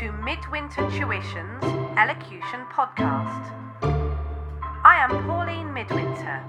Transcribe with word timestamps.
to 0.00 0.10
Midwinter 0.12 0.88
Tuition's 0.90 1.62
Elocution 1.98 2.64
Podcast. 2.72 3.52
I 4.82 4.96
am 4.96 5.10
Pauline 5.26 5.74
Midwinter. 5.74 6.42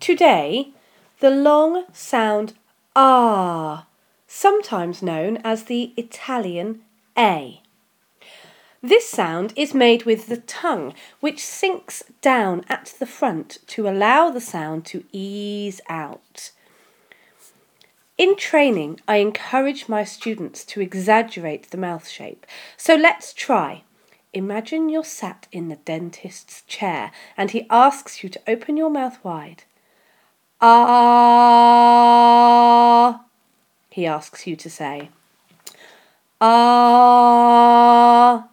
Today, 0.00 0.70
the 1.20 1.30
long 1.30 1.84
sound 1.92 2.54
ah, 2.96 3.86
sometimes 4.26 5.02
known 5.02 5.36
as 5.44 5.66
the 5.66 5.92
Italian 5.96 6.80
a. 7.16 7.60
This 8.82 9.08
sound 9.08 9.52
is 9.54 9.72
made 9.72 10.02
with 10.02 10.26
the 10.26 10.38
tongue, 10.38 10.94
which 11.20 11.44
sinks 11.44 12.02
down 12.22 12.64
at 12.68 12.92
the 12.98 13.06
front 13.06 13.58
to 13.68 13.88
allow 13.88 14.30
the 14.30 14.40
sound 14.40 14.84
to 14.86 15.04
ease 15.12 15.80
out. 15.88 16.50
In 18.22 18.36
training, 18.36 19.00
I 19.08 19.16
encourage 19.16 19.88
my 19.88 20.04
students 20.04 20.64
to 20.66 20.80
exaggerate 20.80 21.72
the 21.72 21.76
mouth 21.76 22.08
shape. 22.08 22.46
So 22.76 22.94
let's 22.94 23.32
try. 23.32 23.82
Imagine 24.32 24.88
you're 24.88 25.02
sat 25.02 25.48
in 25.50 25.68
the 25.68 25.74
dentist's 25.74 26.62
chair 26.68 27.10
and 27.36 27.50
he 27.50 27.66
asks 27.68 28.22
you 28.22 28.28
to 28.28 28.40
open 28.46 28.76
your 28.76 28.90
mouth 28.90 29.18
wide. 29.24 29.64
Ah, 30.60 30.84
he 33.90 34.06
asks 34.06 34.46
you 34.46 34.54
to 34.54 34.70
say. 34.70 35.08
Ah. 36.40 38.46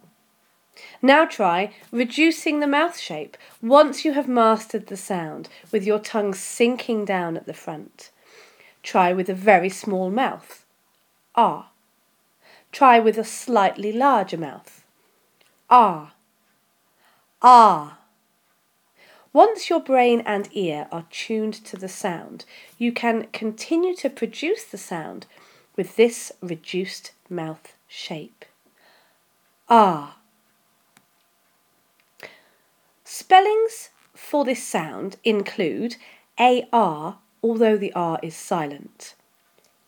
Now 1.00 1.26
try 1.26 1.72
reducing 1.92 2.58
the 2.58 2.66
mouth 2.66 2.98
shape 2.98 3.36
once 3.62 4.04
you 4.04 4.14
have 4.14 4.26
mastered 4.26 4.88
the 4.88 4.96
sound 4.96 5.48
with 5.70 5.86
your 5.86 6.00
tongue 6.00 6.34
sinking 6.34 7.04
down 7.04 7.36
at 7.36 7.46
the 7.46 7.54
front. 7.54 8.10
Try 8.82 9.12
with 9.12 9.28
a 9.28 9.34
very 9.34 9.68
small 9.68 10.10
mouth. 10.10 10.64
Ah. 11.34 11.70
Try 12.72 12.98
with 12.98 13.18
a 13.18 13.24
slightly 13.24 13.92
larger 13.92 14.36
mouth. 14.36 14.84
Ah. 15.68 16.14
Ah. 17.42 17.98
Once 19.32 19.70
your 19.70 19.80
brain 19.80 20.22
and 20.26 20.48
ear 20.52 20.88
are 20.90 21.06
tuned 21.10 21.54
to 21.54 21.76
the 21.76 21.88
sound, 21.88 22.44
you 22.78 22.92
can 22.92 23.28
continue 23.32 23.94
to 23.94 24.10
produce 24.10 24.64
the 24.64 24.78
sound 24.78 25.26
with 25.76 25.96
this 25.96 26.32
reduced 26.40 27.12
mouth 27.28 27.74
shape. 27.86 28.44
Ah. 29.68 30.16
Spellings 33.04 33.90
for 34.14 34.44
this 34.44 34.62
sound 34.62 35.16
include 35.24 35.96
AR, 36.38 37.18
although 37.42 37.76
the 37.76 37.92
R 37.92 38.18
is 38.22 38.36
silent, 38.36 39.14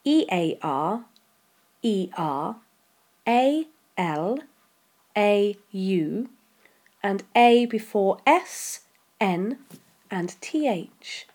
EAR, 0.05 1.05
ER, 1.84 2.55
AL, 3.27 4.39
AU, 5.17 6.27
and 7.03 7.23
A 7.34 7.67
before 7.67 8.19
S, 8.27 8.80
N, 9.20 9.58
and 10.11 10.41
TH. 10.41 11.27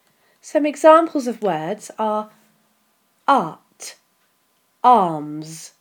Some 0.41 0.65
examples 0.65 1.27
of 1.27 1.41
words 1.41 1.91
are 1.99 2.29
art, 3.27 3.95
arms, 4.83 5.73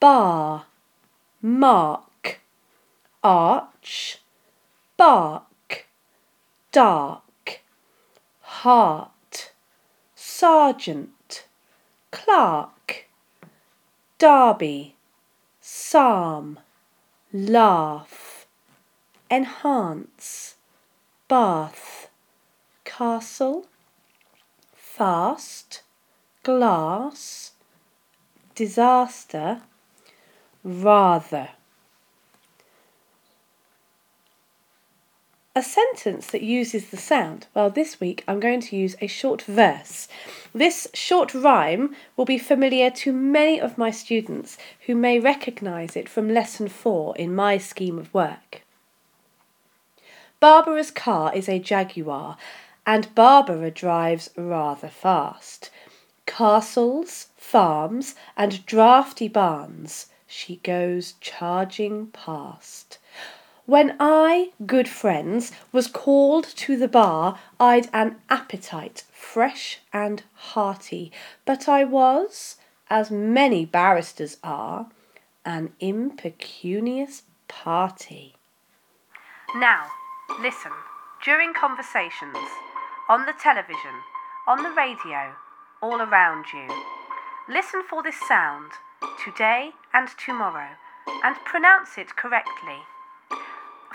bar, 0.00 0.66
mark, 1.40 2.40
arch, 3.22 4.18
bark, 4.96 5.86
dark, 6.72 7.62
heart, 8.40 9.10
sergeant, 10.38 11.46
clerk, 12.10 13.06
derby, 14.18 14.94
psalm, 15.62 16.58
laugh, 17.32 18.46
enhance, 19.30 20.56
bath, 21.26 22.10
castle, 22.84 23.64
fast, 24.74 25.82
glass, 26.42 27.52
disaster, 28.54 29.62
rather. 30.62 31.48
A 35.56 35.62
sentence 35.62 36.26
that 36.26 36.42
uses 36.42 36.90
the 36.90 36.98
sound. 36.98 37.46
Well, 37.54 37.70
this 37.70 37.98
week 37.98 38.22
I'm 38.28 38.40
going 38.40 38.60
to 38.60 38.76
use 38.76 38.94
a 39.00 39.06
short 39.06 39.40
verse. 39.40 40.06
This 40.54 40.86
short 40.92 41.32
rhyme 41.32 41.96
will 42.14 42.26
be 42.26 42.36
familiar 42.36 42.90
to 42.90 43.10
many 43.10 43.58
of 43.58 43.78
my 43.78 43.90
students 43.90 44.58
who 44.84 44.94
may 44.94 45.18
recognise 45.18 45.96
it 45.96 46.10
from 46.10 46.28
lesson 46.28 46.68
four 46.68 47.16
in 47.16 47.34
my 47.34 47.56
scheme 47.56 47.98
of 47.98 48.12
work. 48.12 48.64
Barbara's 50.40 50.90
car 50.90 51.34
is 51.34 51.48
a 51.48 51.58
Jaguar, 51.58 52.36
and 52.86 53.14
Barbara 53.14 53.70
drives 53.70 54.28
rather 54.36 54.88
fast. 54.88 55.70
Castles, 56.26 57.28
farms, 57.38 58.14
and 58.36 58.66
draughty 58.66 59.26
barns 59.26 60.08
she 60.26 60.56
goes 60.56 61.14
charging 61.20 62.08
past. 62.08 62.98
When 63.66 63.96
I, 63.98 64.52
good 64.64 64.88
friends, 64.88 65.50
was 65.72 65.88
called 65.88 66.44
to 66.44 66.76
the 66.76 66.86
bar, 66.86 67.36
I'd 67.58 67.88
an 67.92 68.16
appetite 68.30 69.02
fresh 69.10 69.80
and 69.92 70.22
hearty, 70.34 71.10
but 71.44 71.68
I 71.68 71.82
was, 71.82 72.58
as 72.88 73.10
many 73.10 73.64
barristers 73.64 74.36
are, 74.44 74.86
an 75.44 75.72
impecunious 75.80 77.24
party. 77.48 78.36
Now, 79.56 79.86
listen. 80.40 80.72
During 81.24 81.52
conversations, 81.52 82.36
on 83.08 83.26
the 83.26 83.34
television, 83.42 83.98
on 84.46 84.62
the 84.62 84.70
radio, 84.70 85.34
all 85.82 86.00
around 86.00 86.46
you, 86.54 86.68
listen 87.48 87.82
for 87.88 88.04
this 88.04 88.20
sound 88.28 88.70
today 89.24 89.70
and 89.92 90.08
tomorrow 90.24 90.76
and 91.24 91.34
pronounce 91.44 91.98
it 91.98 92.14
correctly. 92.14 92.78